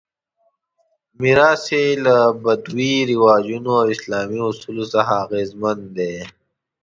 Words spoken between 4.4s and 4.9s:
اصولو